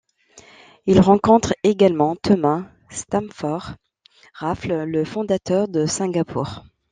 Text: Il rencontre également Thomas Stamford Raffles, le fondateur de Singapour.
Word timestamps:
Il 0.87 0.99
rencontre 0.99 1.53
également 1.63 2.15
Thomas 2.15 2.63
Stamford 2.89 3.75
Raffles, 4.33 4.85
le 4.85 5.05
fondateur 5.05 5.67
de 5.67 5.85
Singapour. 5.85 6.63